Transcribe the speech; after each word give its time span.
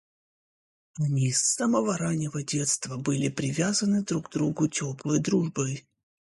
Они 0.97 1.31
с 1.31 1.41
самого 1.43 1.95
раннего 1.95 2.41
детства 2.41 2.97
были 2.97 3.29
привязаны 3.29 4.01
друг 4.03 4.29
к 4.29 4.33
другу 4.33 4.67
теплой 4.67 5.19
дружбой. 5.19 5.85